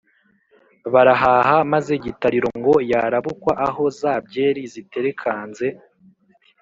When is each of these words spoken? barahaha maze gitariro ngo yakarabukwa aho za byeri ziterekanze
barahaha 0.93 1.57
maze 1.73 1.93
gitariro 2.05 2.49
ngo 2.59 2.73
yakarabukwa 2.91 3.51
aho 3.67 3.83
za 3.99 4.13
byeri 4.25 4.61
ziterekanze 4.73 5.67